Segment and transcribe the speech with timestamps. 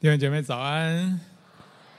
[0.00, 1.20] 弟兄姐妹早安！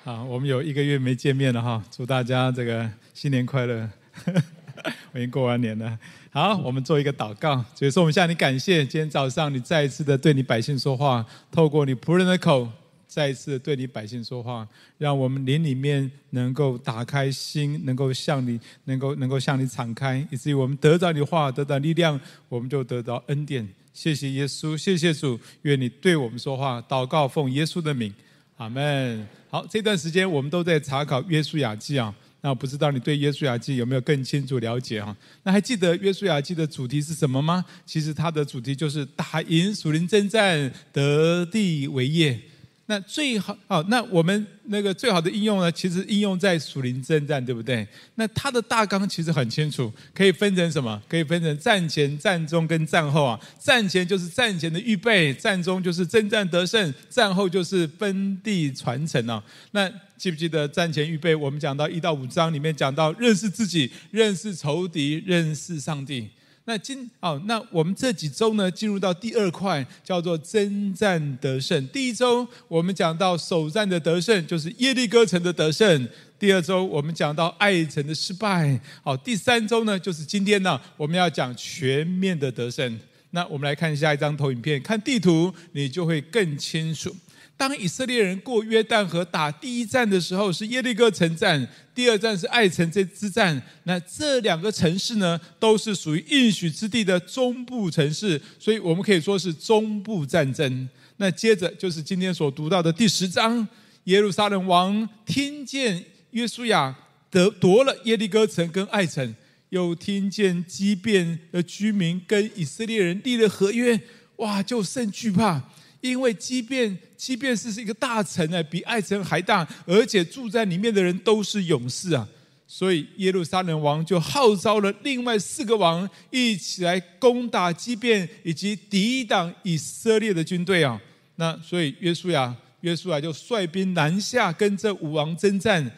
[0.05, 3.87] 啊，我们有一个月没见面了哈，祝大家这个新年快乐！
[5.13, 5.99] 我已经过完年了。
[6.31, 12.67] 好，我们做一个祷告，所以说我们向你感谢，今天早上你再一次的对你百姓说话，透过你仆人的口，
[13.07, 23.69] 再一次对你百姓说话，让我们灵里面能够打开心，能够向你，能够能够向你敞开，以至于我们得到你话，得到力量，我们就得到恩典。
[23.93, 26.81] 谢谢耶稣，谢谢主，愿你对我们说话。
[26.87, 28.13] 祷告奉耶稣的名，
[28.57, 29.27] 阿门。
[29.49, 32.13] 好，这段时间我们都在查考约书亚记啊。
[32.43, 35.15] 那不知道你对约书亚记有没有更清楚了解啊？
[35.43, 37.63] 那还记得约书亚记的主题是什么吗？
[37.85, 42.39] 其实它的主题就是打赢属灵征战，得地为业。
[42.87, 47.87] 那最好哦，那我们那个最好的应用呢，其实应用在属灵征战，对不对？
[48.15, 51.01] 那它的大纲其实很清楚，可以分成什么？
[51.07, 53.39] 可以分成战前、战中跟战后啊。
[53.57, 59.41] 战前就是战前的预备，战中就是征战得胜，战后就是分地传承啊。
[59.71, 61.33] 那记不记得战前预备？
[61.33, 66.29] 我们讲到一到五章里面讲到认识自己、认识仇敌、认识上帝。
[66.65, 71.87] 那今哦，那我们这几周呢，进入到第二块，叫做征战得胜。
[71.87, 75.99] 第一周我们讲到首战的得胜，就是耶利哥城的得胜；
[76.37, 78.79] 第二周我们讲到爱城的失败。
[79.03, 82.99] 好，第三周呢，就是今天呢，我们要讲全面的得胜。
[83.31, 87.15] 那我们来看下一张投影片，看地图，你就会更清楚。
[87.61, 93.61] 当以色列人过约旦河打第一战的时候，是耶利哥城战；第二战是爱城这之战。
[93.83, 100.89] 那这两个城市呢，都是属于应许之地的中部城市，所以我们可以说是中部战争。
[101.17, 103.67] 那接着就是今天所读到的第十章，
[104.05, 106.95] 耶路撒冷王听见约书亚
[107.29, 109.35] 得夺了耶利哥城跟爱城，
[109.69, 114.01] 又听见基遍的居民跟以色列人立了合约，
[114.37, 115.61] 哇，就甚惧怕。
[116.01, 122.27] 因为基遍，基遍是是一个大城呢，比爱城还大，而且住在里面的人都是勇士啊，
[122.65, 130.99] 所以耶路撒冷王就号召了另外四个王一起来攻打基遍以及抵挡以色列的军队啊。
[131.35, 135.91] 那所以约书亚，约书亚就率兵南下，跟这五王征战，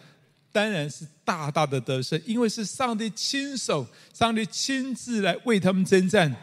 [0.51, 6.35] 当然是大大的得胜，因为是上帝亲手，上帝亲自来为他们征战。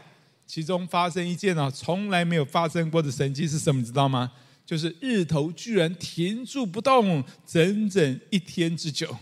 [0.46, 3.82] 其中发生一件啊，从来没有发生过的神迹是什么？
[3.82, 4.32] 你知道吗？
[4.70, 9.12] 就是日头居然停住不动，整整一天之久，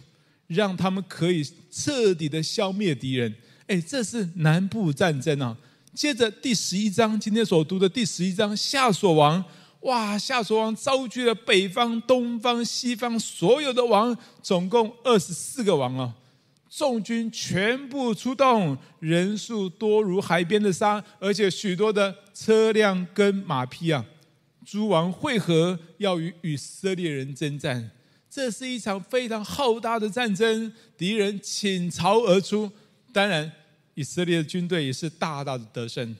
[0.47, 3.34] 让他们可以彻底的消灭敌人。
[3.66, 5.56] 哎，这是南部战争啊！
[5.94, 9.42] 接着第十一章，今天所读的第十一章，夏琐王，
[9.81, 16.15] 哇，夏琐王招聚了北方、东方、西方所有的王，总共二十四个王啊。
[16.69, 24.04] 众军全部出动，人数多如海边的沙，而且许多的车辆跟马匹啊！
[24.70, 27.90] 诸王会合，要与以色列人征战。
[28.28, 32.70] 这是一场非常浩大的战争，敌人倾巢而出。
[33.10, 33.50] 当然，
[33.94, 36.14] 以色列的军队也是大大的得胜。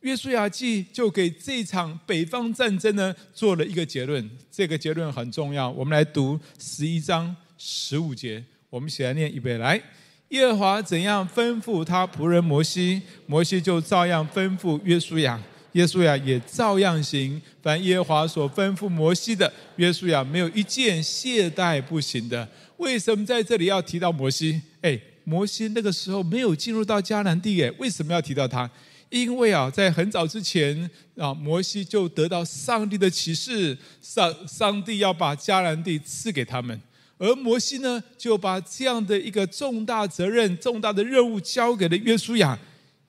[0.00, 5.70] 约书亚记就给这场北方战争呢做了一个结论，这个结论很重要。
[5.70, 8.44] 我们来读十一章十五节。
[8.68, 9.82] 我们一起来念，一遍来。
[10.28, 15.42] 耶和华怎样吩咐他仆人摩西，摩西就照样吩咐约书亚，
[15.76, 17.40] 耶稣呀也照样行。
[17.62, 22.48] 凡耶和华所吩咐摩西的，耶稣呀没有一件懈怠不行的。
[22.78, 24.60] 为什么在这里要提到摩西？
[24.80, 28.70] 哎，摩西那个时候没有进入到迦南地，哎，为什么要提到他？
[29.10, 36.80] 因为啊，在很早之前啊，摩西就得到上帝的启示，上上帝要把迦南地赐给他们。
[37.18, 42.58] 而摩西呢，就把这样的一个重大责任、重大的任务交给了约书亚。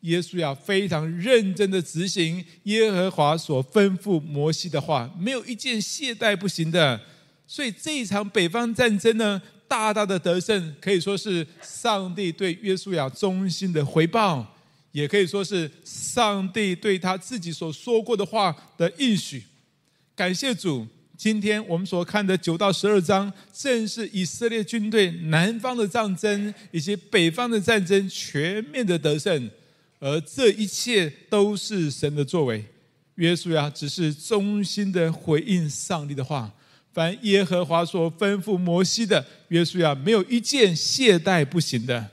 [0.07, 6.99] 耶稣亚非常认真的执行耶和华所吩咐摩西的话，没有一件懈怠不行的。
[7.45, 14.55] 所以这一场北方战争呢，大大的得胜，可以说是上帝对约书亚忠心的回报，
[14.91, 19.43] 也可以说是上帝对他自己所说过的话的应许。
[20.15, 20.87] 感谢主。
[21.17, 29.49] 今天我们所看的九到十二章，正是以色列军队南方的战争以及北方的战争全面的得胜，
[29.99, 32.63] 而这一切都是神的作为。
[33.15, 36.53] 约书亚只是忠心的回应上帝的话，
[36.93, 42.11] 凡耶和华所吩咐摩西的，约书亚没有一件懈怠不行的。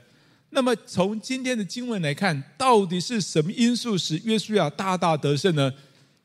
[0.49, 5.71] 那么从今天的经文来看，到底是什么因素使约书亚大大得胜呢？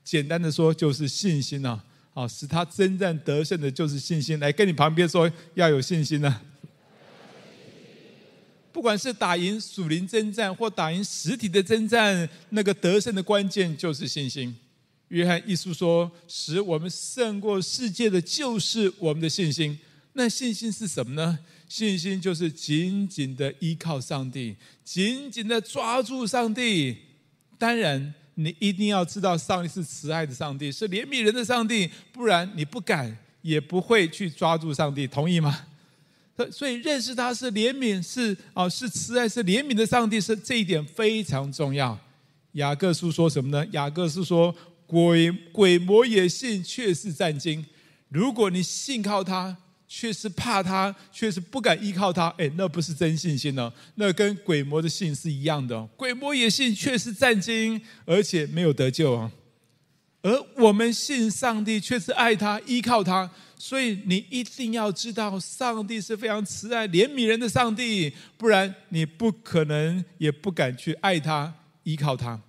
[0.03, 1.85] 简单的说，就是信心啊。
[2.13, 4.41] 好，使他征战得胜的就是信心。
[4.41, 6.41] 来，跟你旁边说，要有信心呢。
[8.73, 14.55] 不管是打赢属灵征战，或打赢实体的征战，那个得胜的关键就是信心。
[15.09, 19.77] 约翰一书说：“使我们胜过世界的，就是我们的信心。
[20.13, 21.39] 那信心是什么呢？
[21.69, 26.97] 信心就是紧紧的依靠上帝，紧紧的抓住上帝。
[27.59, 35.07] 当然，你一定要知道，上帝是慈爱的上帝，是怜悯人的上帝，不然你不敢，也不会去抓住上帝。
[35.07, 35.67] 同意吗？
[36.53, 41.99] 所以，认识他是怜悯，是啊，是慈爱，是怜悯的上帝，是这一点非常重要。
[42.53, 43.67] 雅各书说什么呢？
[43.73, 44.55] 雅各书说。
[44.91, 47.65] 鬼鬼魔也信，却是战惊。
[48.09, 49.57] 如果你信靠他，
[49.87, 53.73] 却是怕他，却是不敢依靠他，哎，那不是真信心呢？
[53.95, 55.81] 那跟鬼魔的信是一样的。
[55.97, 59.31] 鬼魔也信，却是战惊，而且没有得救啊。
[60.23, 63.31] 而我们信上帝，却是爱他、依靠他。
[63.61, 71.53] 所以你一定要知道，上帝是非常慈爱、怜悯人的上帝，不然你不可能，也不敢去爱他、
[71.83, 72.41] 依靠他。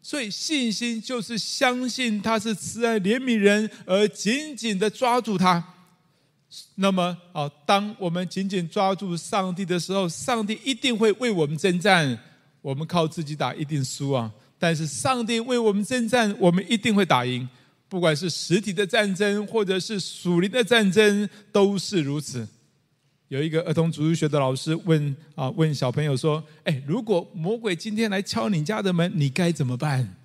[0.00, 5.62] 所以信心就是相信他是慈爱怜悯人，而紧紧的抓住他。
[6.76, 12.18] 那么啊，当我们紧紧抓住上帝的时候，上帝一定会为我们征战。
[12.62, 17.46] 我们靠自己打一定输啊，但是上帝为我们征战，我们一定会打赢。
[17.94, 22.44] 不管是实体的战争，或者是属灵的战争，都是如此。
[23.28, 30.16] 有一个儿童主日学的老师问啊，问小朋友说：“哎，如果魔鬼今天来敲你家的门，你该怎么办？”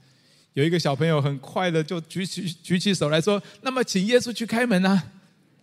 [0.54, 5.04] 有一个小朋友很快的就举起举起手来说：“那么请耶稣去开门啊！”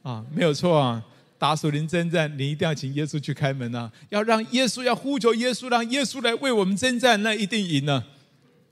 [0.05, 1.03] 啊，没有错啊，
[1.41, 3.91] 打属灵征战，你一定要请耶稣去开门啊！
[4.11, 8.07] 要让耶稣，要呼求耶稣，让耶稣来为我们征战，那一定赢了。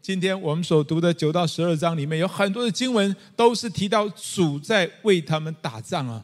[0.04, 6.22] 今天我们所读的九到十二章里面有很多的经文，都是提到主在为他们打仗啊。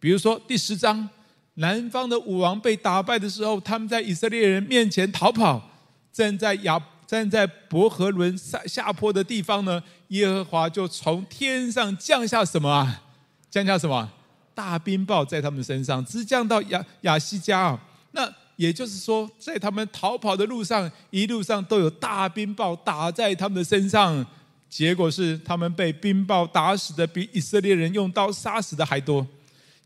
[0.00, 1.08] 比如说第十章。
[1.54, 5.62] 南方的武王被打败的时候，他们在以色列人面前逃跑，
[6.10, 13.02] 站在亚站在伯和伦下下坡的地方呢，耶和华就从天上降下什么啊？
[13.50, 14.10] 降下什么？
[14.54, 17.80] 大冰雹在他们身上，直降到亚亚西加啊。
[18.12, 24.26] 那也就是说，在他们逃跑的路上，一路上都有大冰雹打在他们的身上，
[24.68, 29.26] 结果是他们被冰雹打死的比以色列人用刀杀死的还多。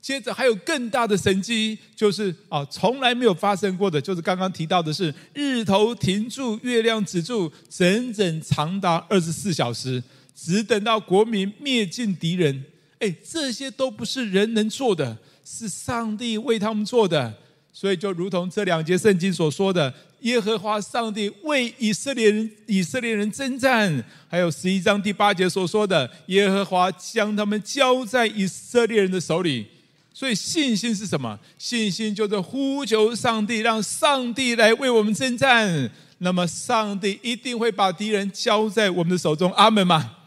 [0.00, 10.03] 接着还有更大的神迹，就是啊，从来没有发生过的，就是刚刚提到的是日头停住，月亮止住，整整长达二十四小时，
[10.35, 12.65] 只等到国民灭尽敌人。
[12.99, 17.32] 哎，这些都不是人能做的，是上帝为他们做的。
[17.76, 29.67] 所以就如同这两节圣经所说的，耶和华上帝为以色列人以色列人征战，还有十一章第八节所说的，耶和华将他们交在以色列人的手里。
[30.12, 31.37] 所以信心是什么？
[31.59, 35.91] 信心就是呼求上帝，让上帝来为我们征战。
[36.19, 39.53] 那么上帝一定会把敌人交在我们的手中。
[39.55, 40.19] 阿门吗？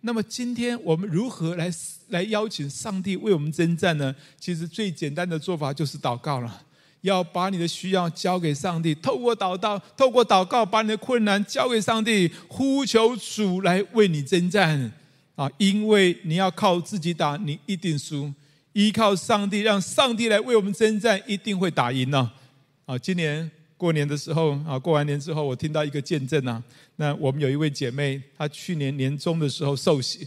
[0.00, 1.70] 那么今天我们如何来
[2.08, 4.14] 来邀请上帝为我们征战呢？
[4.38, 6.62] 其实最简单的做法就是祷告了。
[7.02, 14.92] 要把你的需要交给上帝，透过祷告，透过祷告把你的困难交给上帝，呼求主来为你征战
[15.36, 15.48] 啊！
[15.58, 18.32] 因为你要靠自己打，你一定输。
[18.72, 22.32] 依靠上帝，让上帝来为我们征战，一定会打赢呢。
[22.84, 26.60] 啊，今年过年的时候啊，过完年之后，我听到一个见证啊。
[26.96, 30.26] 那我们有一位姐妹，她去年年终的时候受洗。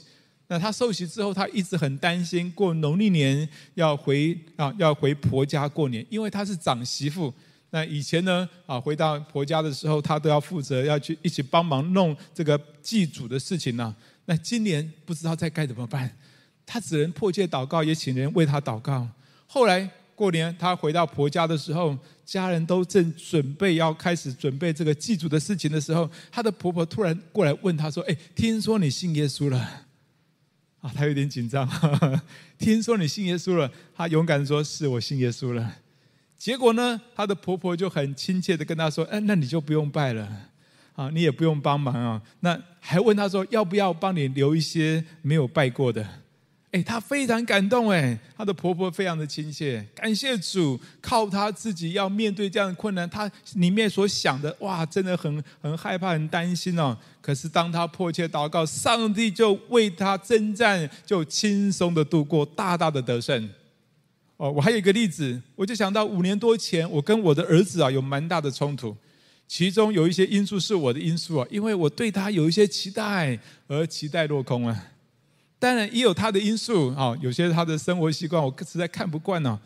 [0.52, 7.34] 那她受洗之后，她一直很担心过农历年要回啊，要回婆家过年，因为她是长媳妇。
[7.70, 13.96] 那以前呢啊，回到婆家的时候，她都要负责要去一起帮忙弄这个祭祖的事情呢。
[14.26, 16.12] 那今年不知道再该怎么办。
[16.66, 19.08] 他只能迫切祷告，也请人为他祷告。
[19.48, 29.86] 后来过年，他回到婆家的时候，家人都正准备要开始准备这个祭祖的事情的时候，他的婆婆突然过来问他说：“哎，听说你信耶稣了？”
[30.82, 31.68] 啊，他有点紧张。
[32.58, 35.78] 听说你信耶稣了，他勇敢的说：“是我信耶稣了。”
[36.38, 40.28] 结果呢，他的婆婆就很亲切的跟他说：“哎，那你就不用拜了，
[40.96, 42.22] 啊，你也不用帮忙啊。
[42.40, 46.06] 那还问他说，要不要帮你留一些没有拜过的？”
[46.72, 56.98] 哎，她非常感动哎，她的婆婆非常的亲切，感谢主，靠她自己要面对这样的困难，她里面所想的哇，真的很很害怕、很担心哦。
[57.22, 63.50] 可是当她迫切祷告，上帝就为她征战，就轻松的度过，大大的得胜。
[64.38, 68.96] 哦，我还有一个例子，我就想到五年多前，我跟我的儿子啊有蛮大的冲突，
[69.46, 73.38] 其中有一些因素是我的因素啊，因为我对他有一些期待，
[73.68, 74.88] 而期待落空啊。
[75.62, 79.60] 当然也有他的因素啊，有些他的生活习惯我实在看不惯呢。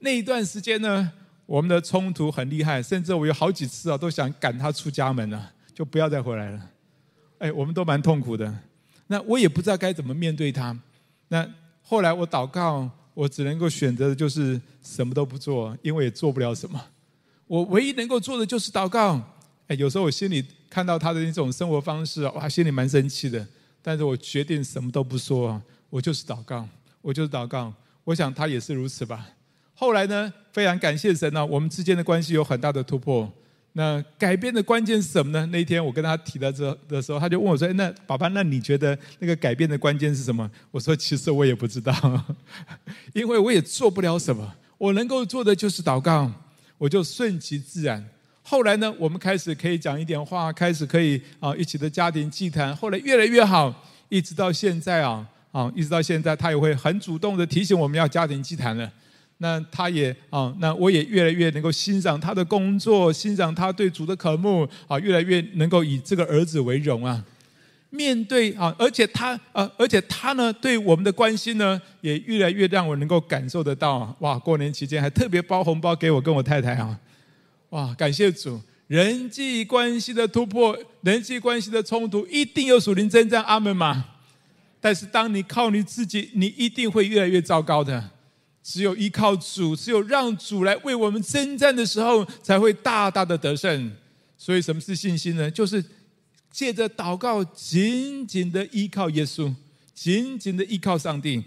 [0.00, 1.10] 那一段时间呢，
[1.46, 6.70] 我们的冲突很厉害，甚至我有好几次啊都想赶他出家门了，就不要再回来了。
[7.38, 8.54] 哎，我们都蛮痛苦的。
[9.06, 10.78] 那我也不知道该怎么面对他。
[11.28, 11.48] 那
[11.80, 16.78] 后来我祷告，我只能够选择的就是什么都不做，因为也做不了什么。
[17.46, 19.18] 我唯一能够做的就是祷告。
[19.68, 23.46] 哎，有时候我心里看到他的那种生活方式，哇，心里蛮生气的。
[23.82, 26.68] 但是我决定什么都不说，我就是祷告，
[27.00, 27.72] 我就是祷告。
[28.04, 29.28] 我想他也是如此吧。
[29.74, 33.30] 后来呢，非常感谢神呢，我们之间的关系有很大的突破。
[33.74, 35.46] 那改变的关键是什么呢？
[35.52, 41.94] 那一天我跟他提到这的时候，他就问我说：“那爸爸，那你觉得那个改变的关键是什么？”我说：“其实我也不知道，
[43.14, 44.56] 因为我也做不了什么。
[44.78, 46.32] 我能够做的就是祷告，
[46.76, 48.04] 我就顺其自然。
[48.50, 53.74] 后来呢，我们开始可以讲一点话，开始可以啊一起的家庭祭坛，后来越来越好，
[54.08, 58.90] 一直到现在啊啊，一直到现在，他也会很主动的提醒我们要家庭祭坛了。”
[59.36, 67.22] 那他也啊，那我也越来越能够欣赏他的工作，欣赏他对主的渴慕啊，越来越能够以这个儿子为荣啊。
[67.90, 73.98] 面对啊，而且他啊，而且他呢，对我们的关心呢，也越来越让我能够感受得到。
[73.98, 76.98] 啊哇，过年期间还特别包红包给我跟我太太啊。
[77.70, 84.04] 哇，感谢主，人际关系的突破，人际关系的冲突，一定有属灵征战，阿门吗？
[84.80, 88.10] 但是当你靠你自己，你一定会越来越糟糕的。
[88.62, 93.90] 只有依靠主，只有让主来为我们征战的时候，才会大大的得胜。
[94.36, 95.50] 所以，什么是信心呢？
[95.50, 95.84] 就是
[96.50, 99.54] 借着祷告，紧紧的依靠耶稣，
[99.94, 101.42] 紧紧的依靠上帝。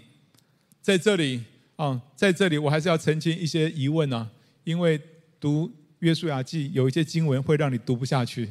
[0.80, 1.42] 在这里
[1.76, 4.28] 啊，在这里，我还是要澄清一些疑问啊，
[4.64, 5.00] 因为
[5.40, 5.70] 读
[6.02, 8.48] 约书亚记有一些经文会让你读不下去。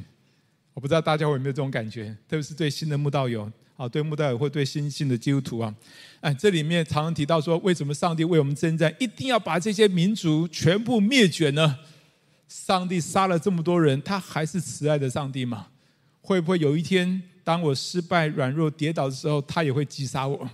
[0.74, 3.52] 我不知道大家有没有这种感觉，特别是对新的慕道友。
[3.76, 5.74] 啊，对慕道友或对新兴的基督徒啊，
[6.20, 11.80] 哎，这里面常常提到说，为什么上帝为我们征战，一定要把这些民族全部灭绝呢？
[12.48, 15.70] 上帝杀了这么多人，他还是慈爱的上帝吗？
[16.22, 20.48] 会不会有一天，当我失败、软弱、跌倒的时候，他也会击杀我？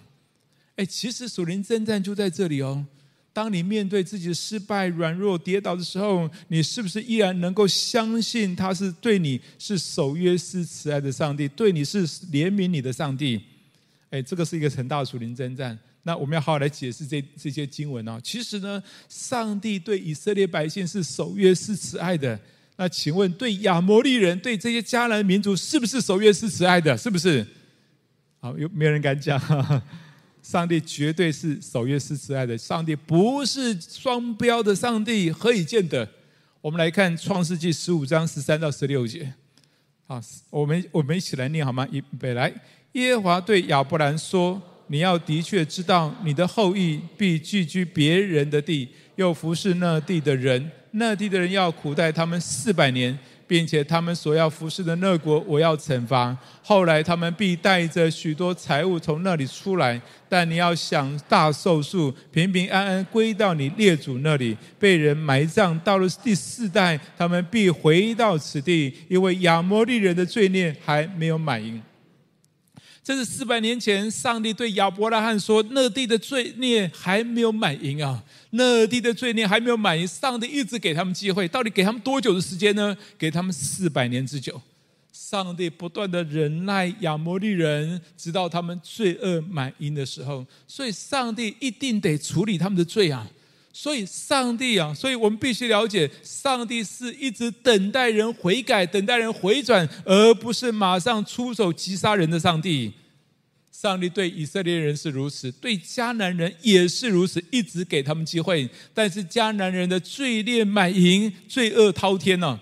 [0.78, 2.86] 哎，其实属灵征战就在这里哦。
[3.38, 13.40] 当你面对自己的失败、软弱、跌倒的时候，你是不是依然能够相信他是对你是守约是慈爱的上帝，对你是怜悯你的上帝？
[14.10, 15.78] 哎，这个是一个很大的属灵征战。
[16.02, 18.20] 那我们要好好来解释这这些经文哦。
[18.24, 22.40] 其实呢，上帝对以色列百姓是守约是慈爱的。
[22.76, 26.98] 那请问，对亚摩利人、对这些迦南民族，是不是守约是慈爱的？
[26.98, 27.46] 是不是？
[28.40, 29.40] 好，有没有人敢讲？
[30.48, 36.08] 上帝绝对是守约施慈爱的，上帝不是双标的上帝，何以见得？
[36.62, 39.34] 我们来看创世纪十五章十三到十六节。
[40.06, 41.86] 好，我们我们一起来念好吗？
[41.92, 42.54] 预备来，
[42.94, 48.88] 耶和华对亚伯兰说：“你要的确知道，你的后裔必寄居别人的地，
[49.18, 56.38] 又服侍那地的人，那地的人要苦待他们四百年。”并且他们所要服侍的那国，我要惩罚。
[56.62, 65.80] 后来他们必带着许多财物从那里出来，但你要想大寿数，平平安安归到你列祖那里，被人埋葬。
[65.80, 71.82] 到了第四代，他们必回到此地，因为亚摩利人的罪孽还没有满盈。
[73.08, 82.98] 这是四百年前，上帝对亚伯拉罕说：“那地的罪孽还没有满盈啊，那地的罪孽还没有满盈。”上帝一直给他们机会，到底给他们多久的时间呢？
[83.18, 84.62] 给他们四百年之久。
[85.14, 90.46] 上帝不断的忍耐亚摩利人，直到他们罪恶满盈的时候。
[90.68, 93.26] 所以，上帝一定得处理他们的罪啊！
[93.80, 102.92] 所以，上帝啊，所以我们必须了解，上帝是一直等待人悔改、等待人回转，而不是马上出手击杀人的上帝。
[103.72, 108.68] 上帝对以色列人是如此，对迦南人也是如此，一直给他们机会。
[108.96, 112.60] 但是迦南人的罪孽满盈，罪恶滔天呢、啊？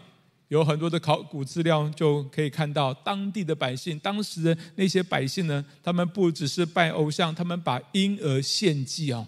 [0.49, 9.25] 有很多的考古资料就可以看到，当地的百姓，当时的那些百姓呢，他们不只是拜偶像，他们把婴儿献祭啊。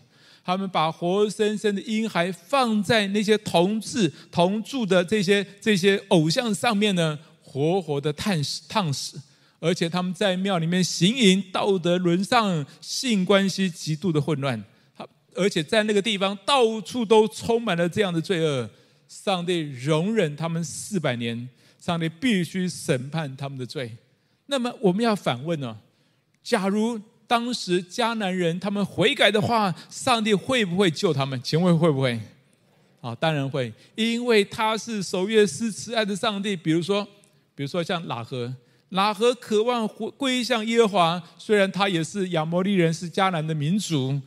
[0.47, 9.21] 他们把活生生的婴孩放在那些铜制、铜铸的这些这些偶像上面呢，活活的烫死、烫死，
[9.59, 14.63] 而且他们在庙里面行淫，道德沦丧，性关系极度的混乱。
[14.95, 18.69] 他而且在那个地方到处都充满了这样的罪恶。
[19.09, 23.97] 上帝容忍他们四百年，上帝必须审判他们的罪。
[24.45, 25.77] 那么我们要反问呢？
[26.41, 26.97] 假如
[27.27, 31.39] 当时迦南人他们悔改的话，上帝会不会救他们？
[31.43, 32.19] 请问会不会？
[33.01, 36.55] 啊，当然会，因为他是守约施慈爱的上帝。
[36.55, 37.07] 比如说，
[37.53, 38.53] 比如说像喇合，
[38.91, 44.19] 喇合渴望归向耶和华，虽然他也是亚摩利人，是迦南的民族，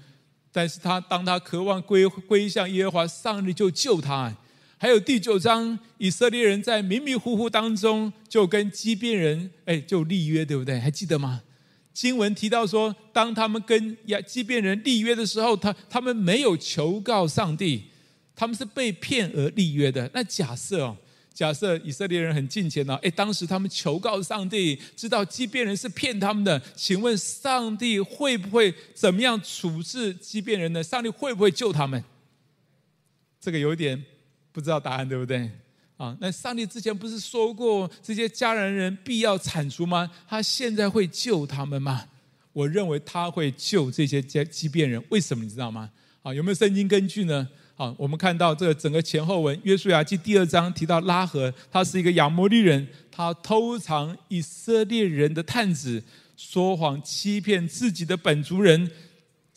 [0.52, 4.34] 但是他当他渴望归归向耶和华，上帝就救他。
[4.78, 10.78] 还有第九章，以色列人在迷迷糊糊当中就跟基遍人哎就立约，对不对？
[10.78, 11.42] 还记得吗？
[11.92, 17.82] 经文提到说，当他们跟亚基变人立约的时候，他他们没有求告上帝，
[18.34, 20.08] 他们是被骗而立约的。
[20.14, 20.96] 那假设哦，
[21.34, 22.98] 假设以色列人很敬虔呢？
[23.02, 30.82] 哎，当时他们求告上帝，知道基变人是骗他们的，请问上帝会不会怎么样处置基变人呢？
[30.82, 32.02] 上帝会不会救他们？
[33.40, 34.02] 这个有点
[34.52, 35.50] 不知道答案，对不对？
[36.00, 40.10] 啊，那上帝之前不是说过这些迦南人必要铲除吗？
[40.26, 42.06] 他现在会救他们吗？
[42.54, 45.90] 我认为他会救这些基基变人，为什么你知道吗？
[46.22, 47.46] 啊，有没有圣经根据呢？
[47.76, 56.02] 啊，我们看到这个整个前后文，约书亚记第二章提到拉合，他是一个亚摩利人，他偷藏以色列人的探子，
[56.34, 58.90] 说谎欺骗自己的本族人。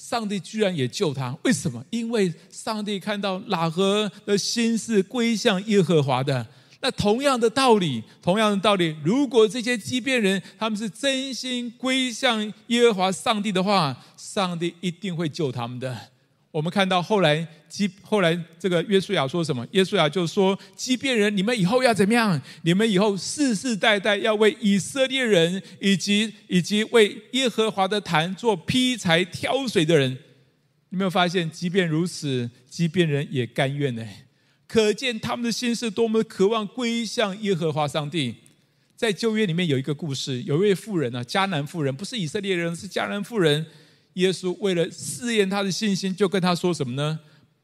[0.03, 1.81] 上帝居然也救他，为什么？
[1.89, 6.45] 因为上帝看到喇合的心是归向耶和华的。
[6.81, 15.97] 那同样的道理，同样的道理，如果这些畸变人他们是真心归向耶和华上帝的话，上帝一定会救他们的。
[16.53, 19.67] 我们看到后来基后来这个约书亚说什么？
[19.71, 22.39] 约书亚就说：“基遍人，你们以后要怎么样？
[22.61, 30.15] 你们以后世世代代要为以色列人以及以及为耶和华的坛做劈柴挑水的人。”
[30.89, 34.05] 你没有发现，即便如此，基遍人也甘愿呢？
[34.67, 38.35] 可见他们的心是多么渴望归向耶和华上帝。
[38.95, 43.65] 在旧约里面有一个故事，有一位妇人呢，迦南妇人，不是以色列人，是迦南妇人。
[44.13, 47.19] 耶稣为了试验他的信心，就跟他说什么呢？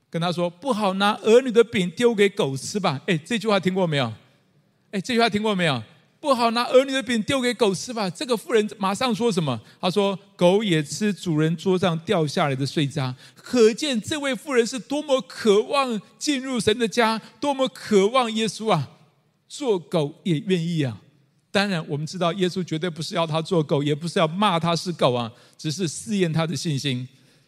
[0.10, 4.12] 跟他说：“不好拿儿女的饼丢给狗吃吧。”哎，这句话听过没有？
[4.90, 5.84] 哎，这句话听过没有？
[6.20, 8.10] 不好拿儿女的饼丢给狗吃吧。
[8.10, 9.62] 这个妇人马上说什么？
[9.80, 18.90] 他说：“狗也吃主人桌上掉下来的碎渣。”可见这位妇人是多么渴望进入神的家，多么渴望耶稣啊！
[19.48, 21.00] 做狗也愿意啊。
[21.52, 27.08] 当然，我们知道耶稣绝对不是要他做狗，也不是要骂他是狗啊，只是试验他的信心。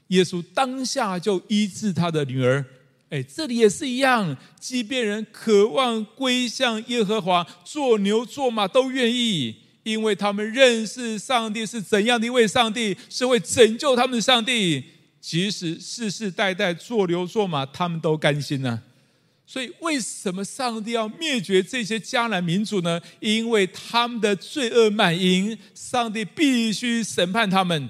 [0.09, 2.63] 耶稣当下就医治他的女儿。
[3.09, 14.83] 哎，这里也是一样，即便人渴望归向耶和华，做牛做马都愿意，因为他们认识上帝是怎样的一位上帝，是会拯救他们的上帝。
[15.19, 18.81] 即使世世代代做牛做马，他们都甘心呢、
[19.45, 22.99] 所以，为什么上帝要灭绝这些迦南民族呢？
[23.19, 27.89] 因为他们的罪恶满盈，上帝必须审判他们。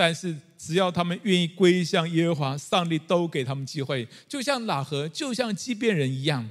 [0.00, 4.06] 但是，只要他们愿意归向耶和华，上帝都给他们机会。
[4.28, 6.48] 就像喇合，就像基遍人一样，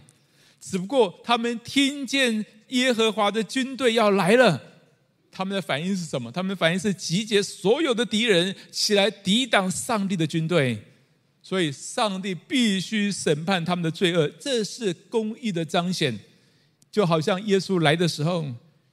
[0.59, 4.61] 只不过他们听见耶和华的军队要来了，
[5.31, 6.29] 他们的反应是什么？
[6.29, 10.77] 他们的反应是集结所有的敌人起来抵挡上帝的军队。
[11.41, 16.19] 所以，上帝必须审判他们的罪恶，这是公义的彰显。
[16.91, 18.45] 就好像耶稣来的时候，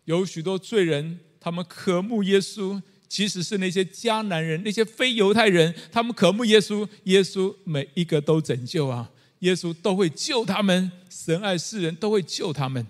[0.05, 9.11] 有许多罪人，他们渴慕耶稣；其实是那些迦南人、那些非犹太人，他们渴慕耶稣，耶稣每一个都拯救啊！
[9.40, 12.87] 耶稣都会救他们，神爱世人，都会救他们。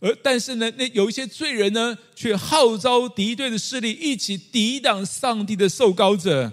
[0.00, 6.52] 而但是呢，那有一些罪人呢，却号召敌对的势力，一起抵挡上帝的受膏者。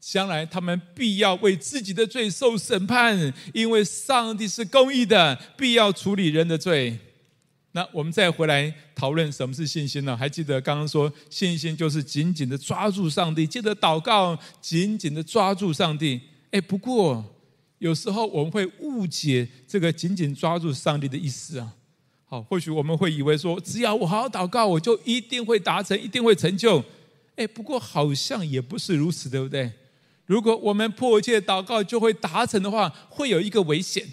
[0.00, 6.98] 将来他们必要为自己的罪受审判，因为上帝是公义的，必要处理人的罪。
[7.72, 10.16] 那我们再回来讨论什么是信心呢？
[10.16, 16.20] 还记得刚刚说，信心就是紧紧的抓住上帝，记得祷告，紧紧的抓住上帝。
[16.50, 17.24] 哎，不过
[17.78, 21.72] 有时候我们会误解这个紧紧抓住上帝的意思啊。
[22.24, 26.84] 好，或许我们会以为说，只要我好好祷告，我就一定会达成，一定会成就。
[27.36, 29.70] 哎，不过好像也不是如此，对不对？
[30.26, 34.06] 如果我们迫切祷告就会达成的话，会有一个危险，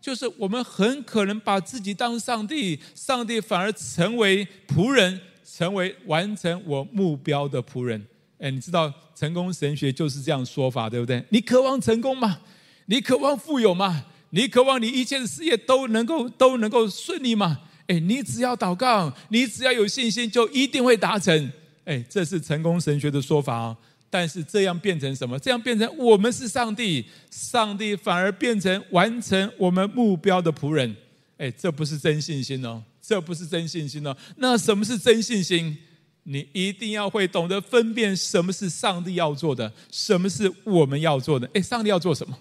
[0.00, 8.06] 就是我们很可能把自己当上帝，上帝反而成为仆人，成为完成我目标的仆人。
[8.38, 11.24] 哎，你知道成功神学就是这样说法，对不对？
[11.30, 12.40] 你渴望成功吗？
[12.86, 14.04] 你渴望富有吗？
[14.30, 17.60] 你渴望你一切的事业都能够都能够顺利吗？
[17.88, 21.50] 哎，你只要祷告，你只要有信心，就一定会达成。
[21.84, 23.76] 哎，这是成功神学的说法哦。
[24.10, 25.38] 但是这样变成什么？
[25.38, 30.96] 这样变成我们是上帝，上帝反而变成完成我们目标的仆人。
[31.36, 34.16] 哎，这不是真信心哦，这不是真信心哦。
[34.36, 35.76] 那什么是真信心？
[36.24, 41.48] 你一定要会懂得分辨什么是上帝要做的，什么是我们要做的。
[41.54, 42.38] 哎，上帝要做什么？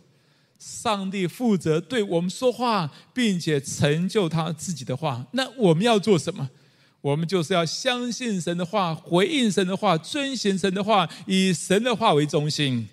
[0.59, 5.25] 上帝负责对我们说话，并且成就他自己的话。
[5.31, 6.49] 那我们要做什么？
[7.07, 12.85] 我们就是要相信神的话，回应神的话，遵行神的话，以神的话为中心。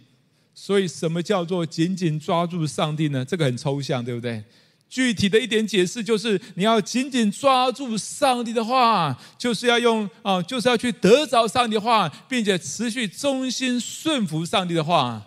[0.55, 3.24] 所以，什么叫做紧紧抓住上帝呢？
[3.24, 4.44] 这个很抽象，对不对？
[4.88, 15.20] 具体的一点解释就是，你要紧紧抓住上帝的话，就是要用啊，就是要去得着上帝的话，并且持续忠心顺服上帝的话。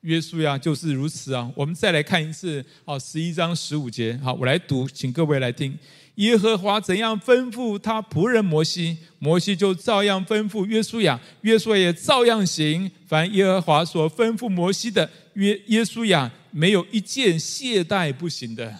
[0.00, 1.50] 约书亚就是如此啊！
[1.54, 5.76] 我们再来看一次，好，十一章十五节，好，我来读，请各位来听。
[6.18, 12.90] 耶和华怎样吩咐他仆人摩西，摩西就照样吩咐约书亚，约书亚也照样行。
[13.06, 18.76] 凡耶和华所吩咐摩西的，约耶书亚没有一件懈怠不行的。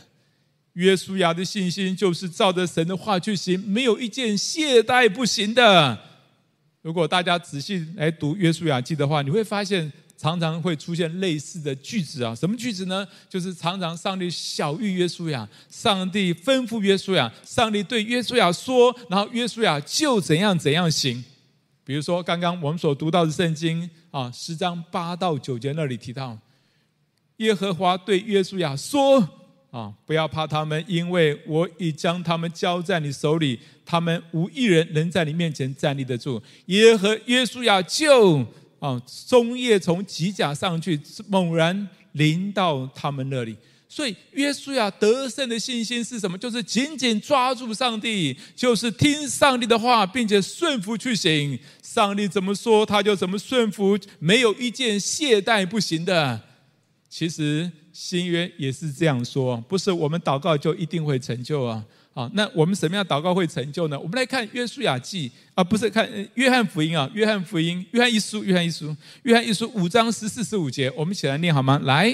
[0.72, 5.96] 约书亚的信心就是照着神的话去行，没有一件懈怠不行的。
[6.82, 9.92] 如果大家仔细来读约书亚记的话，你会发现。
[10.20, 13.06] 常常会出现类似的句子啊，什么句子呢？
[13.28, 21.24] 就是常常上帝晓諭约书亚，上帝吩咐约书亚，上帝对约书亚说，然后约书亚就怎样怎样行。
[21.84, 26.36] 比如说刚刚我们所读到的圣经啊，十章八到九节那里提到，
[27.36, 29.20] 耶和华对约书亚说
[29.70, 36.42] 啊，不要怕他们，因为我已将他们交在你手里，他们无一人能在你面前站立得住。
[36.66, 38.44] 耶和约书亚就。
[38.78, 43.56] 啊，中夜从吉甲上去，猛然临到他们那里。
[43.90, 46.36] 所以约书亚得胜的信心是什么？
[46.36, 51.58] 就是紧紧抓住上帝，就是听上帝的话，并且顺服去行。
[51.82, 56.38] 上帝怎么说，他就怎么顺服，没有一件懈怠不行的。
[57.08, 61.82] 其实新约也是这样说，不是我们祷告就一定会成就啊。
[62.18, 63.96] 啊，那我们什么样祷告会成就呢？
[63.96, 71.80] 我们来看约书亚记啊，不是看约翰福音啊，约翰福音，约翰一书，约翰一书，约翰一书五章十四十五节，我们一起来念好吗？
[71.84, 72.12] 来，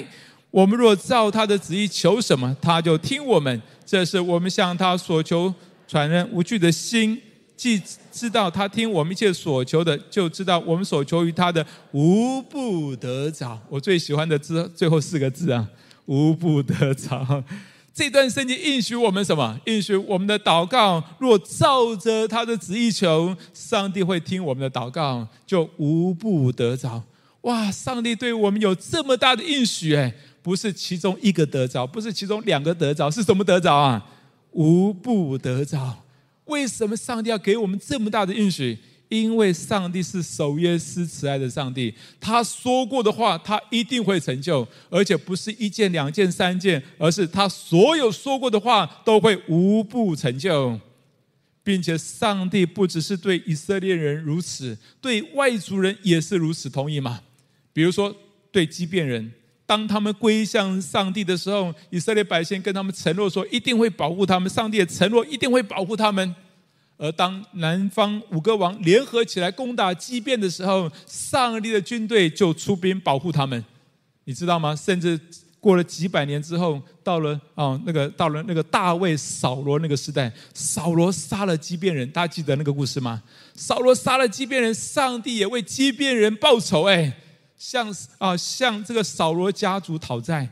[0.51, 3.59] 我们若照他的旨意求什么，他就听我们。
[3.83, 5.51] 这是我们向他所求，
[5.87, 7.19] 传人无惧的心，
[7.57, 13.59] 既知道他听我们一切所求的，就知道我们所求于他的无不得着。
[13.67, 15.67] 我最喜欢的字，最后四个字啊，
[16.05, 17.43] 无不得着。
[17.95, 19.57] 这段圣经应许我们什么？
[19.63, 27.01] 应许我们的祷告，若照着他的旨意求，上帝会听我们的祷告，就无不得着。
[27.43, 27.71] 哇！
[27.71, 34.05] 上帝对我们有这么大的应许，哎，不是其中一个得着，不是其中两个得着，是什么得着啊？
[34.51, 36.03] 无不得着。
[36.45, 38.77] 为什么上帝要给我们这么大的应许？
[39.21, 50.79] 因为上帝是守约施慈爱的上帝，他说过的话，他一定会成就，而且不是一件、两件、三件，而是他所有说过的话都会无不成就，
[51.63, 57.21] 并且上帝不只是对以色列人如此，对外族人也是如此，同意吗？
[57.73, 58.15] 比如说
[58.51, 59.31] 对畸变人，
[59.65, 66.35] 当他们归向上帝的时候，以色列百姓跟他们承诺说一定会保护他们，上帝也承诺一定会保护他们。
[66.97, 73.63] 而当南方五个王联合起来攻打基遍的时候，上帝的军队就出兵保护他们，
[74.23, 74.75] 你知道吗？
[74.75, 75.19] 甚至
[75.59, 83.21] 过了几百年之后，到了啊那个到了那个大卫扫罗那个时代，扫罗杀了基遍人，大家记得那个故事吗？
[83.55, 87.11] 扫罗杀了基遍人，上帝也为基遍人报仇，哎，
[87.57, 90.47] 向啊向这个扫罗家族讨债。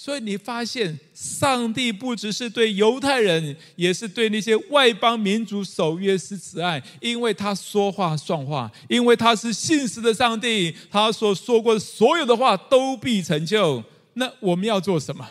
[0.00, 13.82] 所以你发现，上帝不只是对犹太人，也是对那些外邦民族守约施慈爱，因为他说话算话，因为他是信实的上帝，他所说过的所有的话都必成就。
[14.12, 15.28] 那我们要做什么？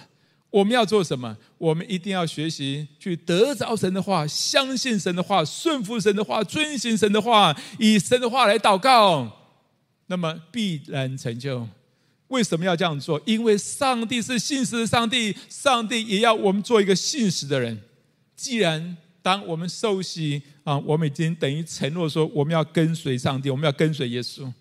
[0.49, 1.37] 我们要做什么？
[1.57, 9.31] 我们一定要学习去得着神的话，相信神的话，顺服神的话，遵行神的话，以神的话来祷告，
[10.07, 11.65] 那么必然成就。
[12.29, 13.21] 为什么要这样做？
[13.25, 17.79] 因为上帝是信实的上帝，上帝也要我们做一个信实的人。
[18.35, 24.51] 既然当我们受洗啊，我们已经等于承诺说我们要跟随上帝，我们要跟随耶稣。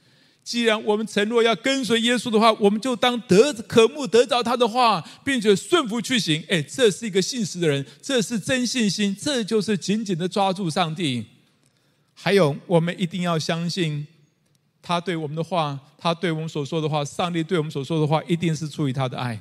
[0.44, 6.40] 既然我们承诺要跟随耶稣的话，我们就当得渴慕得着他的话，并且顺服去行。
[6.48, 11.26] 哎，这是一个信实的人，这是真信心，这就是紧紧的抓住上帝。
[12.14, 14.06] 还有，我们一定要相信。
[14.86, 19.36] 他对我们的话，他对我们所说的话，上帝对我们所说的话，一定是出于他的爱。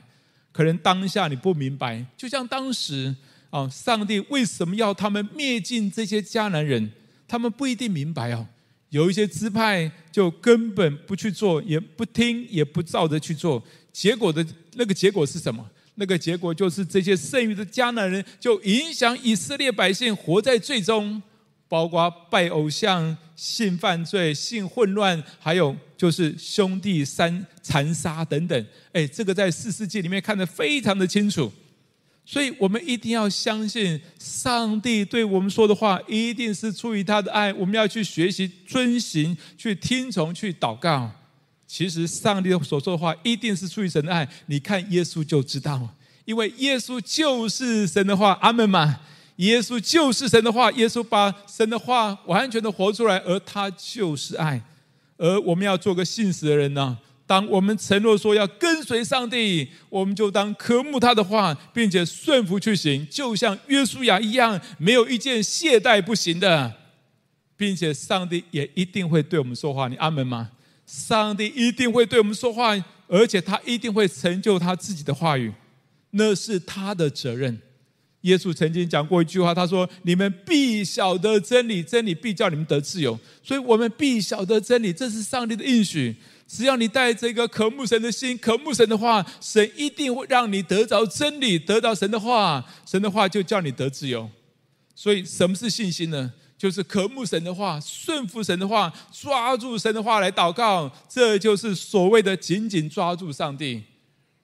[0.52, 3.16] 可能当下你不明白，就像当时
[3.52, 6.92] 啊，上帝为什么要他们灭尽这些迦南人？
[7.28, 8.48] 他们不一定明白哦。
[8.90, 13.62] 有一些支派就根本不去做，也不听，也不照着去做。
[13.94, 15.64] 结果的那个结果是什么？
[15.94, 21.22] 那个结果就是这些剩余的迦南人就影响以色列百姓活在罪中。
[21.68, 28.66] 包括拜偶像、性犯罪、性混乱，还有就是兄弟三残杀等等。
[28.94, 31.52] 哎，这个在四世纪里面看得非常的清楚。
[32.28, 37.54] 所以我们一定要相信上帝对我们说的话，一定是出于他的爱。
[37.54, 41.12] 我们要去学习、遵行、去听从、去祷告。
[41.68, 44.28] 其实上帝所说的话，一定是出于神的爱。
[44.48, 45.88] 你看耶稣就知道。
[46.26, 49.00] 因为耶稣就是神的话，阿门嘛？
[49.38, 54.62] 耶稣就是神的话，耶稣把神的话完全的活出来，而他就是爱。
[55.18, 56.98] 而我们要做个信实的人呢？
[57.28, 66.72] 当我们承诺说要跟随上帝，我们就当渴慕他的话，并且顺服去行，就像约书亚一样，没有一件懈怠不行的，
[67.58, 69.88] 并且上帝也一定会对我们说话。
[69.88, 70.52] 你阿门吗？
[70.86, 72.76] 上帝一定会对我们说话，
[73.08, 75.52] 而且他一定会成就他自己的话语，
[76.12, 77.60] 那是他的责任。
[78.26, 86.16] 耶稣曾经讲过一句话，他说：“你们必晓得真理，真理必叫你们得自由。”所以，我们必晓得真理，这是上帝的应许。
[86.48, 94.28] 只要你带着一个渴慕神的心，渴慕神的话，神一定会让你得着真理，得到神的话，神的话就叫你得自由。
[94.96, 96.34] 所以，什么是信心呢？
[96.58, 103.84] 就是渴慕神的话，顺服神的话，抓住神的话来祷告，这就是所谓的紧紧抓住上帝。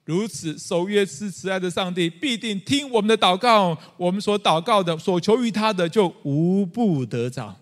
[0.04, 7.56] 如此守约施慈爱的上帝，必定听我们的祷告，我们所祷告的、所求于他的，就无不得着。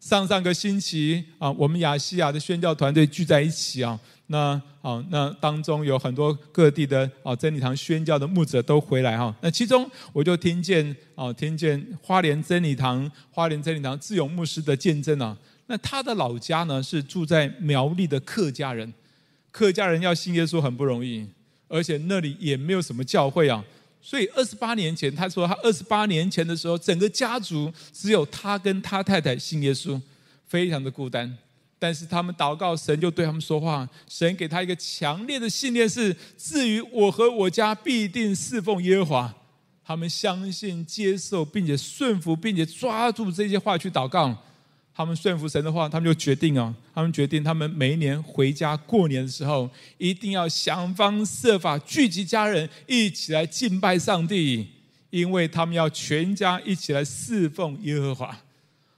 [0.00, 9.32] 上上个星期啊，我们亚细亚的宣教团队聚在一起啊，那啊那当中有很多各地的啊真理堂宣教的牧者都回来哈。
[9.40, 15.36] 那其中我就听见啊，听见花莲真理堂花莲真理堂志勇牧师的见证啊。
[15.66, 18.92] 那他的老家呢是住在苗栗的客家人，
[19.52, 21.28] 客家人要信耶稣很不容易，
[21.72, 23.64] 而且那里也没有什么教会啊。
[24.02, 29.98] 所以二十八年前，他说他二十八年前的时候，整个家族只有他跟他太太信耶稣，
[30.46, 31.38] 非常的孤单。
[31.78, 39.34] 但是他们祷告，神就对他们说话，神给他一个强烈的信念是：至于我和我家，必定侍奉耶和华。
[39.84, 44.36] 他们相信、接受，并且顺服，并且抓住这些话去祷告。
[44.94, 54.68] 他们顺服神的话，他们就决定啊，他们决定，他们每一年回家过年的时候，一定要想方设法聚集家人一起来敬拜上帝，
[55.08, 58.36] 因为他们要全家一起来侍奉耶和华。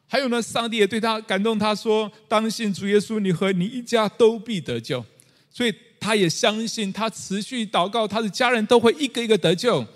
[0.09, 5.04] 还有呢，上帝也对他感动，他说：“当信主耶稣，你和你一家都必得救。”
[5.50, 9.87] 所以他也相信，他持续祷告，他的家人都会一个一个得救。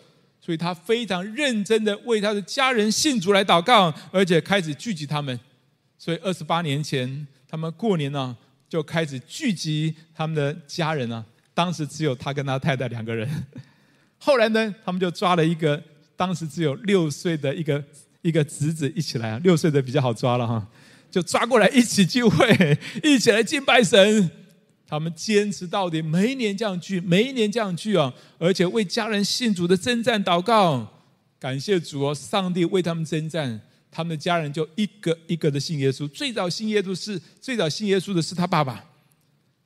[0.41, 5.39] 所以他非常认真的为他的家人信主来祷告，而且开始聚集他们。
[5.99, 8.37] 所以二十八年前，他们过年呢
[8.69, 11.25] 就开始聚集他们的家人啊。
[11.53, 13.29] 当时只有他跟他太太两个人。
[14.17, 15.83] 后来呢，他们就抓了一个
[16.17, 17.83] 当时只有六岁的一个
[18.23, 19.41] 一个侄子一起来啊。
[19.43, 20.65] 六岁的比较好抓了哈，
[21.11, 24.31] 就抓过来一起聚会， 一起来敬拜神。
[24.87, 30.87] 他们坚持到底，每一年这样聚，每一年这样聚啊，而且为家人信主的征战祷告，
[31.39, 33.61] 感谢主哦，上帝为他们征战。
[33.91, 36.07] 他们的家人就一个一个的信耶稣。
[36.09, 38.85] 最早信耶稣是最早信耶稣的是他爸爸。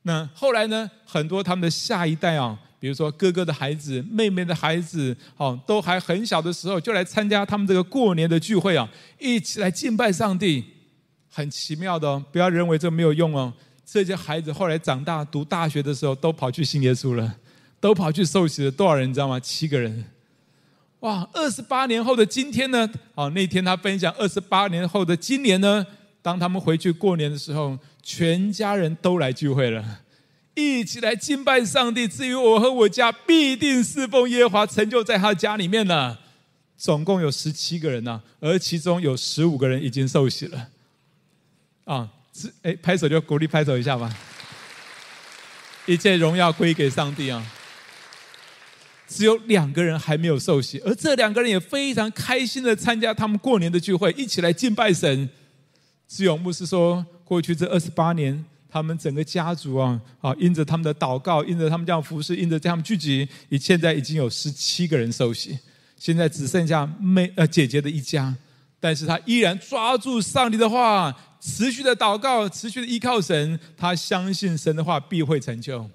[0.03, 0.91] 那后来呢？
[1.05, 8.89] 很多他们的下一代啊，比如说哥哥的孩子、妹妹的孩子，哦，都还很小的时候就来参加他们这个过年的聚会啊，
[9.21, 10.65] 一起来敬拜上帝。
[11.29, 13.53] 很奇妙的哦，不要认为这没有用哦。
[13.85, 17.39] 这些孩子后来长大读大学的时候，都跑去信耶稣了，
[17.79, 18.71] 都跑去受洗了。
[18.71, 19.39] 多少人你知道吗？
[19.39, 20.05] 七个人。
[21.03, 21.29] 哇！
[21.33, 22.89] 二十八年后的今天呢？
[23.15, 25.85] 哦，那天他分享二十八年后的今年呢？
[26.23, 30.01] 当他们回去过年的时候，全家人都来聚会了，
[30.55, 32.07] 一起来敬拜上帝。
[32.07, 36.19] 至于我和我家，必定侍奉耶和华，成就在他家里面呢。
[36.77, 40.69] 总共有十七个人呢、而其中有十五个人已经受洗了。
[41.85, 44.13] 啊，是哎，拍手就鼓励拍手一下吧。
[45.87, 47.45] 一切荣耀归给上帝啊！
[49.15, 55.29] 只有两个人还没有受洗，而这两个人也非常开心的参加他们过年的聚会，一起来敬拜神。
[56.09, 65.59] 志勇牧师说，过去这二十八年，他们整个家族啊，啊，因着他们的祷告，因着他们这样服侍，因着这样聚集，以现在已经有十七个人受洗，
[65.99, 68.35] 现在只剩下妹呃姐姐的一家，
[68.81, 75.89] 但是他依然抓住上帝的话，持续的祷告，持续的依靠神，他相信神的话必会成就。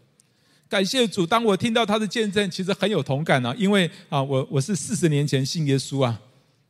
[0.69, 6.19] 感谢主，当我听到他的见证，其实很有同感啊，因为啊，我我是四十年前信耶稣啊，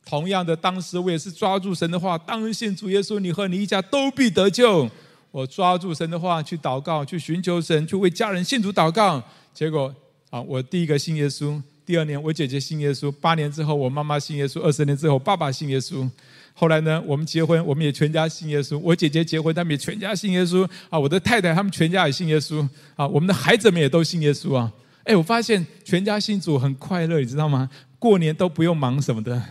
[0.06, 4.90] 同样的，当时我也是抓住神的话，当信主耶稣，你和你一家都必得救。
[5.32, 9.22] 我抓住神的话去祷告，去寻求神，去为家人信主祷告。
[9.54, 9.94] 结果
[10.30, 16.06] 啊，我第一个信耶稣，第二年我姐姐信耶稣，八年之后我妈妈信耶稣，二十年之后爸爸信耶稣。
[16.54, 18.78] 后来呢，我们结婚，我们也全家信耶稣。
[18.80, 21.00] 我姐姐结婚，他们也全家信耶稣啊。
[21.00, 23.08] 我的太太他们全家也信耶稣啊。
[23.08, 24.70] 我们的孩子们也都信耶稣啊。
[25.06, 27.70] 哎，我发现全家信主很快乐，你知道吗？
[27.98, 29.42] 过年都不用忙什么的。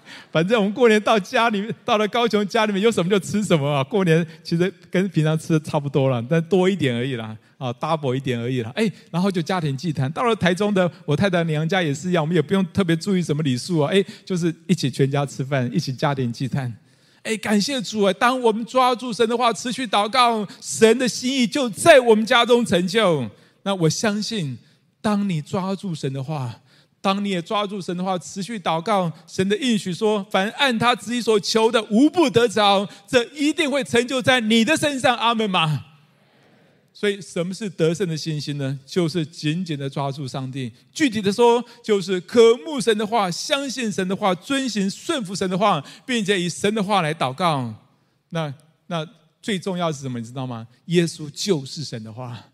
[0.30, 3.82] 反正我们过年到家里面，到了高雄家里面有什么就吃什么啊。
[3.84, 8.72] 过年其实跟平常吃的差不多了，但多一点而已啦，啊，double 一点而已啦。
[8.74, 10.10] 哎，然后就家庭祭坛。
[10.12, 13.90] 到了台中的我太太娘家也是一样，我们也不用特别注意什么礼数啊。
[13.92, 16.72] 哎，就是一起全家吃饭，一起家庭祭坛。
[17.22, 18.12] 哎，感谢主啊！
[18.12, 23.28] 当我们抓住神的话，持续祷告，神的心意就在我们家中成就。
[23.64, 24.56] 那我相信，
[25.00, 26.54] 当你抓住神的话。
[27.06, 35.16] 当你也抓住神的话，持续祷告，神的应许说：“凡按他旨意所求的，无不得着。”这一定会成就在你的身上。
[35.16, 35.84] 阿门吗？
[36.92, 38.76] 所以，什么是得胜的信心呢？
[38.84, 40.72] 就是紧紧的抓住上帝。
[40.92, 47.72] 具体的说，就是渴慕神的话，相信神的话，遵行顺服神的话，并且以神的话来祷告。
[48.30, 48.52] 那
[48.88, 49.06] 那
[49.40, 50.18] 最重要是什么？
[50.18, 50.66] 你知道吗？
[50.86, 52.46] 耶稣就是神的话。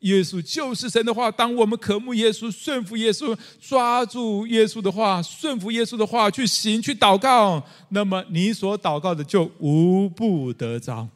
[0.00, 1.30] 耶稣就是神的话。
[1.30, 11.08] 当我们渴慕耶稣、顺服耶稣、抓住耶稣的话、顺服耶稣的话去行、去祷告，那么你所祷告的就无不得着。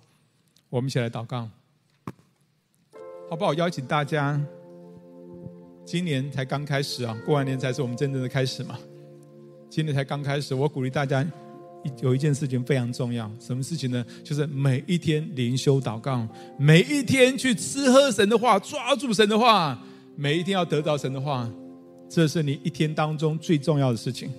[0.68, 1.48] 我们一起来祷告，
[3.28, 3.52] 好不好？
[3.54, 4.40] 邀请大家，
[5.84, 8.78] 今年才刚开始啊，过完年才是我们真正的开始嘛。
[9.68, 11.26] 今年才刚开始，我鼓励大家。
[12.00, 14.04] 有一件事情非常重要，什么事情呢？
[14.22, 16.26] 就是每一天灵修祷告，
[16.58, 19.82] 每一天去吃喝神的话，抓住神的话，
[20.16, 21.50] 每一天要得到神的话，
[22.08, 24.30] 这是你一天当中最重要的事情。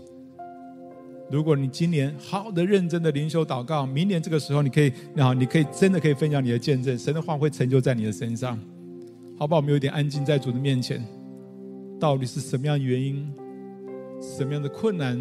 [1.32, 8.60] 如果你今年好的认真的灵修祷告，明年这个时候你可以，啊，你可以真的可以分享你的见证，神的话会成就在你的身上，
[9.38, 9.60] 好不好？
[9.60, 11.04] 我们有点安静在主的面前，
[12.00, 13.28] 到底是什么样的原因，
[14.22, 15.18] 什么样的困难？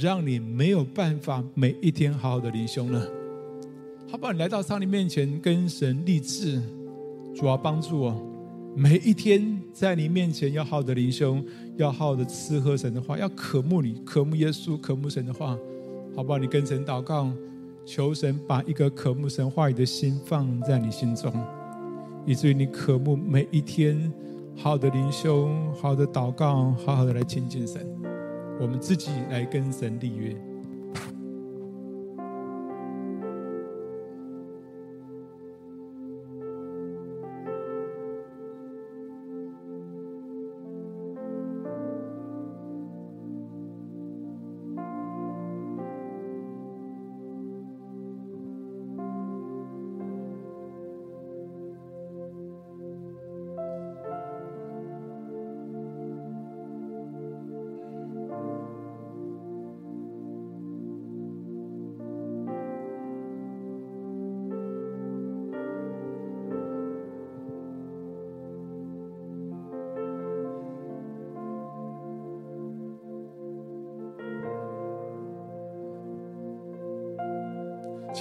[0.00, 3.00] 让你没有办法每一天好好的灵修呢？
[4.10, 4.32] 好不好？
[4.32, 6.60] 你来到上帝面前，跟神立志，
[7.34, 8.22] 主要帮助我，
[8.74, 11.38] 每一天在你面前要好好的灵修，
[11.76, 15.58] 要好好的吃喝神的话，要渴慕你，渴慕耶稣，渴慕神的话，
[16.14, 16.38] 好不好？
[16.38, 17.30] 你跟神祷告，
[17.84, 21.32] 求神把一个渴慕神话语的心放在你心中，
[22.24, 24.12] 以至于你渴慕每一天
[24.56, 28.03] 好好的灵修，好好的祷告，好好的来亲近神。
[28.60, 30.53] 我们自己来跟神立约。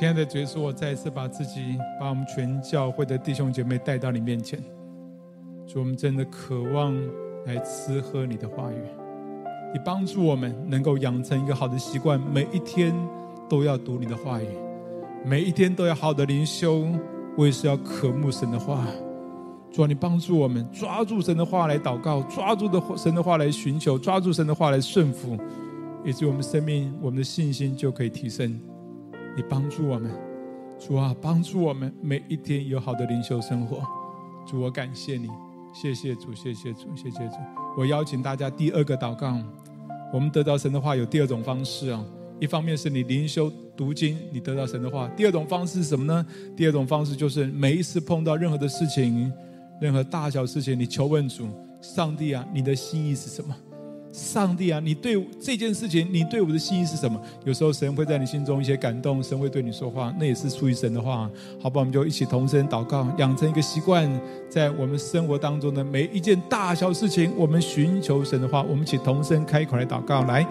[0.03, 4.61] 亲爱的主耶稣，我再一次把自己、把我们全教会的弟兄姐妹带到你面前。
[5.65, 6.93] 主，我们真的渴望
[7.45, 8.75] 来吃喝你的话语，
[9.73, 12.93] 你帮助我们能够养成一个好的习惯，每一天
[13.47, 14.47] 都要读你的话语，
[15.23, 16.85] 每一天都要好的灵修，
[17.37, 18.85] 我也是要渴慕神的话。
[19.71, 25.37] 主，你帮助我们抓住神的话来祷告，抓住的神的话来寻求，抓住神的话来顺服，
[26.03, 28.59] 以及我们生命、我们的信心就可以提升。
[29.35, 30.11] 你帮助我们，
[30.79, 33.81] 主啊，帮助我们每一天有好的灵修生活。
[34.45, 35.27] 主，我感谢你，
[35.73, 37.35] 谢谢主，谢谢主，谢谢主。
[37.75, 39.35] 我邀请大家第二个祷告，
[40.13, 42.05] 我们得到神的话有第二种方式啊。
[42.39, 46.25] 一方面是你灵修读经，你得到神的话；第二种方式是什么呢？
[46.55, 49.31] 第二种方式就是每一次碰到任何的事情，
[49.81, 51.47] 任何大小事情，你求问主，
[51.81, 53.55] 上帝啊，你的心意是什么？
[54.13, 57.19] 上帝啊，你对这件事情，你对我的心意是什么？
[57.45, 61.27] 有时候神会在你心中一些感动，神会对你说话，那也是出于神的话。
[61.59, 64.07] 好吧，我们就一起同声祷告，养成一个习惯，
[64.47, 68.61] 在我们生活当中的每一件大小事情，我们寻求神的话。
[68.61, 70.45] 我们一起同声开口来祷告，来，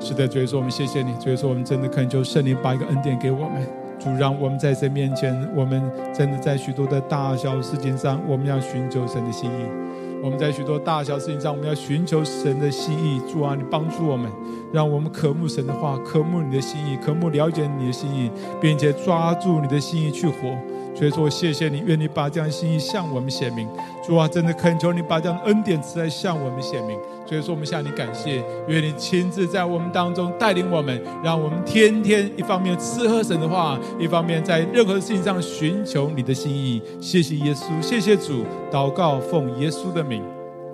[0.00, 3.68] 是的，主耶稣，我们谢谢你，主耶稣，我们真的恳求圣灵把一个恩典给我们，
[4.00, 5.82] 主让我们在神面前，我们
[6.16, 9.84] 真的在许多的大小事情上，我们要寻求神的心意。
[10.24, 13.20] 我们在许多大小事情上，我们要寻求神的心意。
[13.30, 14.32] 主啊，你帮助我们，
[14.72, 20.56] 让我们渴慕神的话，渴慕你的心意，渴慕了解你的心意，并且抓住你的心意去活。
[20.94, 23.68] 所以说，谢谢你，愿你把这样的心意向我们显明。
[24.06, 26.98] 主啊，真的恳求你把这样的恩典赐来向我们显明。
[27.26, 36.80] 所以说，我们向你感谢，愿你亲自在我们当中带领我们，让我们天天一方面吃喝神的话，一方面在任何事情上寻求你的心意。
[37.00, 40.22] 谢谢耶稣，谢谢主，祷告奉耶稣的名，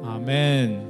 [0.05, 0.90] 阿门。